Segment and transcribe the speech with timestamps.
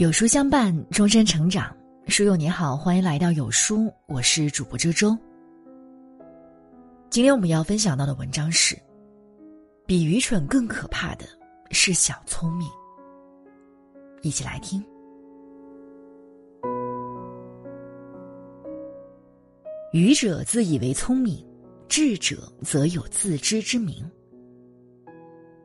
[0.00, 1.76] 有书相伴，终身成长。
[2.06, 5.14] 书友你好，欢迎来到有书，我是主播周周。
[7.10, 8.74] 今天我们要分享到的文章是：
[9.84, 11.26] 比愚蠢更可怕的
[11.70, 12.66] 是小聪明。
[14.22, 14.82] 一起来听。
[19.92, 21.46] 愚者自以为聪明，
[21.88, 24.10] 智者则有自知之明。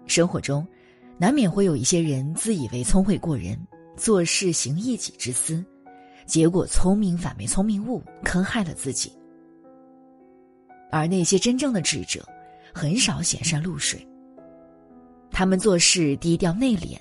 [0.07, 0.67] 生活中，
[1.17, 3.57] 难免会有一些人自以为聪慧过人，
[3.95, 5.63] 做事行一己之私，
[6.25, 9.11] 结果聪明反被聪明误，坑害了自己。
[10.91, 12.25] 而那些真正的智者，
[12.73, 14.05] 很少显山露水。
[15.31, 16.97] 他们做事低调内敛，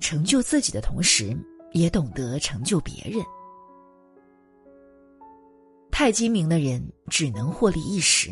[0.00, 1.36] 成就自己的同时，
[1.72, 3.22] 也懂得成就别人。
[5.90, 8.30] 太精明的人只能获利一时，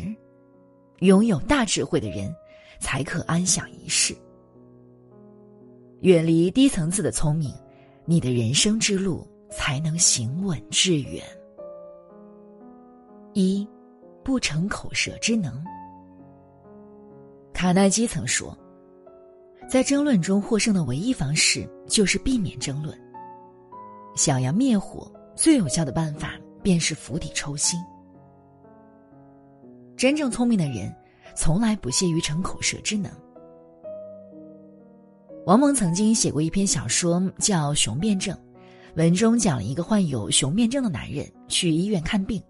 [0.99, 2.33] 拥有大智慧的人，
[2.79, 4.15] 才可安享一世。
[6.01, 7.51] 远离低层次的聪明，
[8.09, 11.21] 你的人生之路才能行稳致远。
[13.33, 13.67] 一，
[14.23, 15.61] 不逞口舌之能。
[17.53, 18.57] 卡耐基曾说，
[19.69, 22.97] 在争论中获胜的唯一方式就是避免争论。
[24.15, 27.77] 想要灭火，最有效的办法便是釜底抽薪。
[29.97, 30.95] 真正聪明的人，
[31.35, 33.11] 从来不屑于逞口舌之能。
[35.47, 38.35] 王蒙曾经写过一篇小说，叫《雄辩症》，
[38.95, 42.43] 文中讲了一个患有雄辩症的男人去医院看病。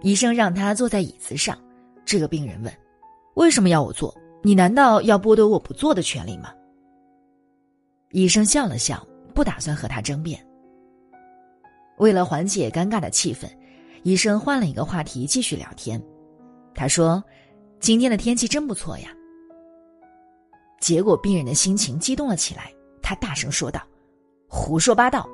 [0.00, 1.58] 医生让他坐在椅子上，
[2.04, 2.72] 这个病人问
[3.34, 4.16] ：“为什么要我坐？
[4.44, 6.54] 你难道要剥夺我不坐的权利吗？”
[8.14, 9.04] 医生笑了笑，
[9.34, 10.40] 不打算和他争辩。
[11.98, 13.50] 为了缓解尴尬的气氛，
[14.04, 16.00] 医生换了一个话题继续聊天。
[16.76, 17.20] 他说
[17.80, 19.12] ：“今天的天气真不错呀。”
[20.80, 22.72] 结果，病人的心情激动了起来。
[23.02, 23.82] 他大声说道
[24.48, 25.28] ：“胡说八道！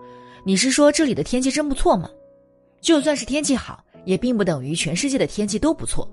[0.44, 2.10] 你是说这里的天气真不错吗？
[2.80, 6.08] 就算是天气好，也并不等于全世界的天气都不错。”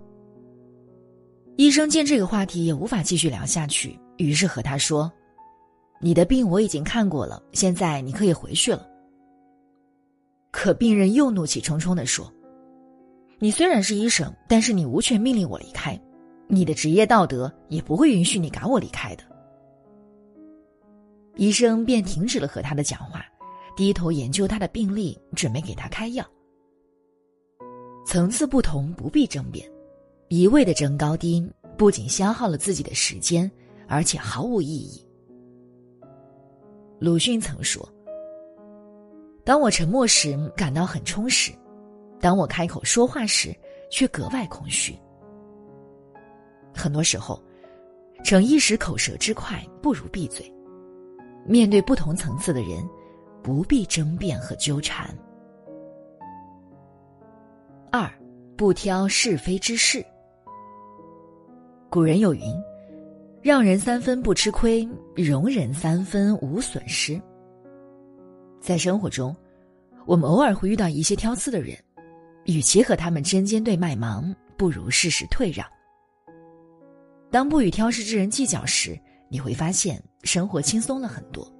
[1.55, 5.11] 医生见这个话题也无法继续聊下去，于是和他说
[6.01, 8.88] ：“你的病我已经看过了，现在你可以回去了。”
[10.51, 12.31] 可病人又怒气冲冲的说
[13.39, 15.99] ：“你虽然是医生，但是你无权命令我离开。”
[16.53, 19.24] 你的职业道德也不会允许你赶我离开的。
[21.36, 23.25] 医生便停止了和他的讲话，
[23.75, 26.24] 低头研究他的病历，准备给他开药。
[28.06, 29.68] 层次不同，不必争辩，
[30.28, 31.44] 一味的争高低，
[31.75, 33.50] 不仅消耗了自己的时间，
[33.88, 35.03] 而且毫无意义。
[37.00, 37.88] 鲁迅曾说
[39.44, 41.52] ：“当我沉默时，感到很充实；
[42.20, 43.56] 当我开口说话时，
[43.90, 44.96] 却格外空虚。”
[46.73, 47.41] 很多时候，
[48.23, 50.51] 逞一时口舌之快，不如闭嘴。
[51.45, 52.88] 面对不同层次的人，
[53.41, 55.13] 不必争辩和纠缠。
[57.91, 58.09] 二，
[58.56, 60.03] 不挑是非之事。
[61.89, 62.41] 古人有云
[63.44, 67.22] ：“让人三分不吃亏，容人三分无损失。”
[68.59, 69.35] 在生活中，
[70.05, 71.78] 我们偶尔会遇到一些挑刺的人，
[72.45, 75.67] 与其和他们针尖对麦芒，不如适时退让。
[77.33, 78.95] 当不与挑食之人计较时，
[79.27, 81.51] 你会发现生活轻松了很多。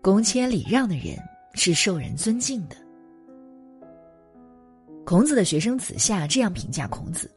[0.00, 1.18] 恭谦礼让的人
[1.54, 2.76] 是受人尊敬的。
[5.04, 7.28] 孔子的学生子夏这样评价孔子：“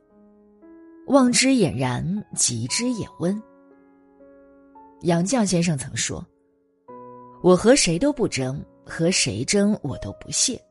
[1.09, 3.41] 望之俨然，极之也温。”
[5.01, 6.23] 杨绛先生曾说
[7.41, 10.61] ：“我和谁都不争，和谁争我都不屑。”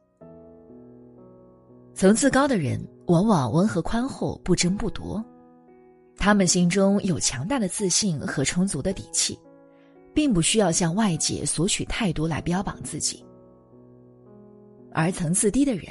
[1.93, 5.21] 层次高的人往往温和宽厚，不争不夺。
[6.25, 9.39] 他们心中有强大的自信和充足的底气，
[10.15, 13.23] 并不需要向外界索取太多来标榜自己。
[14.91, 15.89] 而层次低的人，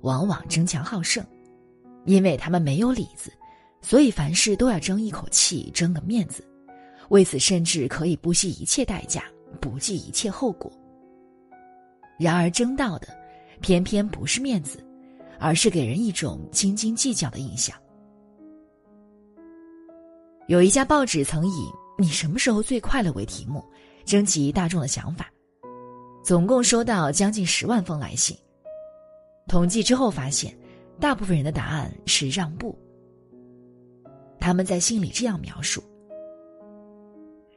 [0.00, 1.22] 往往争强好胜，
[2.06, 3.30] 因为他们没有里子，
[3.82, 6.42] 所以凡事都要争一口气、争个面子，
[7.10, 9.24] 为此甚至可以不惜一切代价、
[9.60, 10.72] 不计一切后果。
[12.18, 13.08] 然而争到的，
[13.60, 14.82] 偏偏不是面子，
[15.38, 17.76] 而是给人一种斤斤计较的印象。
[20.46, 23.64] 有一家报纸曾以“你什么时候最快乐”为题目，
[24.04, 25.26] 征集大众的想法，
[26.22, 28.36] 总共收到将近十万封来信。
[29.48, 30.54] 统计之后发现，
[31.00, 32.78] 大部分人的答案是让步。
[34.38, 35.82] 他们在信里这样描述：“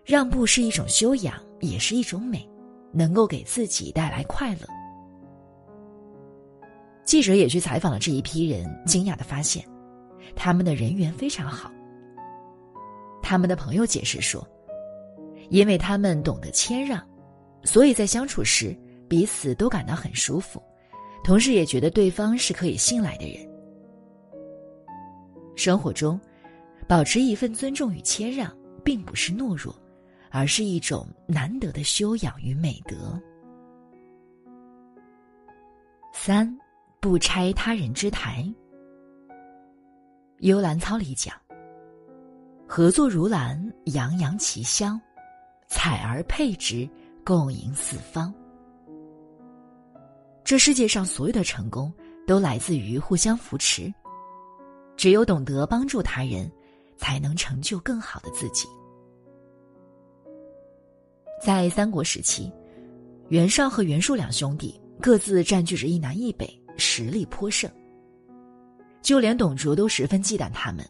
[0.05, 2.47] 让步是一种修养，也是一种美，
[2.93, 4.61] 能够给自己带来快乐。”
[7.03, 9.65] 记者也去采访了这一批人，惊讶的发现，
[10.37, 11.69] 他们的人缘非常好。
[13.29, 14.47] 他们的朋友解释说
[15.51, 17.05] ：“因为他们懂得谦让，
[17.61, 18.73] 所以在相处时
[19.09, 20.63] 彼此都感到很舒服，
[21.25, 23.45] 同时也觉得对方是可以信赖的人。
[25.57, 26.17] 生活中，
[26.87, 28.49] 保持一份尊重与谦让，
[28.81, 29.75] 并不是懦弱，
[30.31, 33.21] 而是一种难得的修养与美德。
[36.13, 36.57] 三，
[37.01, 38.49] 不拆他人之台。
[40.39, 41.35] 幽兰操里讲
[42.67, 44.99] ：“合作如兰，洋洋其香，
[45.67, 46.87] 采而配之，
[47.25, 48.33] 共赢四方。”
[50.43, 51.91] 这世界上所有的成功，
[52.27, 53.91] 都来自于互相扶持。
[54.97, 56.51] 只有懂得帮助他人，
[56.97, 58.67] 才能成就更好的自己。
[61.41, 62.51] 在三国时期，
[63.29, 67.69] 袁绍和袁术两兄弟各自占据着一南一北，实力颇盛。
[69.01, 70.85] 就连董卓都十分忌惮他们，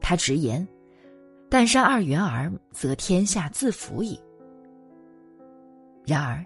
[0.00, 0.66] 他直言
[1.48, 4.18] ：“但杀二袁儿，则天下自服矣。”
[6.06, 6.44] 然而，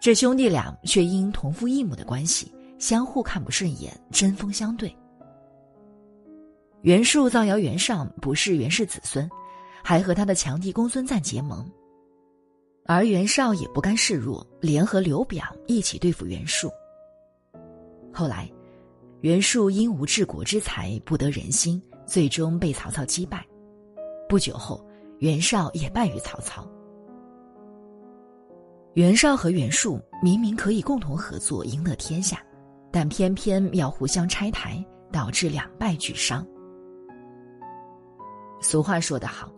[0.00, 4.94] 这兄弟俩却因同父异母的关系，相互看不顺眼，针锋相对。
[6.82, 9.28] 袁术造谣袁绍不是袁氏子孙，
[9.84, 11.70] 还和他的强弟公孙瓒结盟，
[12.86, 16.70] 而袁绍也不甘示弱，联合刘表一起对付袁术。
[18.12, 18.50] 后来，
[19.20, 23.46] 袁术因无治国之才，不得人心，最终被曹操击败。
[24.30, 24.80] 不久后，
[25.18, 26.64] 袁绍也败于曹操。
[28.94, 32.40] 袁绍和袁术明明可以共同合作赢得天下，
[32.92, 36.46] 但偏偏要互相拆台，导致两败俱伤。
[38.60, 39.50] 俗话说得好，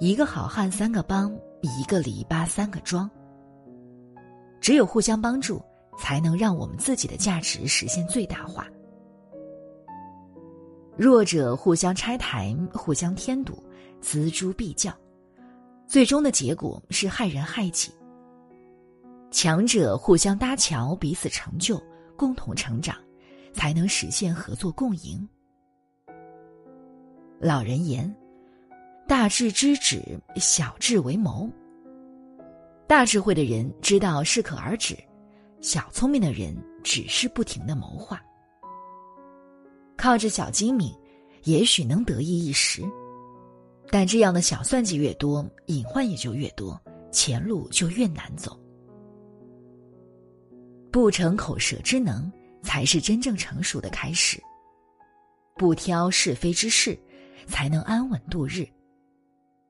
[0.00, 3.08] 一个好汉三个帮，一个篱笆三个桩。
[4.60, 5.62] 只有互相帮助，
[5.96, 8.66] 才能让我们自己的价值实现最大化。
[10.96, 13.62] 弱者互相拆台，互相添堵，
[14.02, 14.92] 锱铢必较，
[15.86, 17.92] 最终的结果是害人害己。
[19.30, 21.82] 强者互相搭桥，彼此成就，
[22.16, 22.96] 共同成长，
[23.52, 25.28] 才能实现合作共赢。
[27.38, 28.14] 老人言
[29.06, 30.00] ：“大智之止，
[30.36, 31.50] 小智为谋。”
[32.88, 34.96] 大智慧的人知道适可而止，
[35.60, 38.22] 小聪明的人只是不停的谋划。
[39.96, 40.94] 靠着小精明，
[41.44, 42.82] 也许能得意一时，
[43.90, 46.80] 但这样的小算计越多，隐患也就越多，
[47.10, 48.58] 前路就越难走。
[50.90, 52.30] 不逞口舌之能，
[52.62, 54.42] 才是真正成熟的开始。
[55.56, 56.98] 不挑是非之事。
[57.48, 58.66] 才能安稳度日，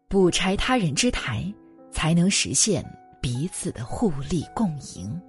[0.09, 1.53] 不拆他人之台，
[1.93, 2.83] 才能实现
[3.21, 5.21] 彼此的互利共赢。